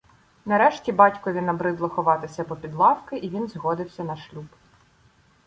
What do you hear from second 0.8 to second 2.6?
батькові набридло ховатися